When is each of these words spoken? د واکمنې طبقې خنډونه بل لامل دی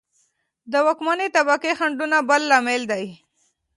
د 0.71 0.73
واکمنې 0.85 1.27
طبقې 1.35 1.71
خنډونه 1.79 2.17
بل 2.29 2.41
لامل 2.49 2.81
دی 2.91 3.05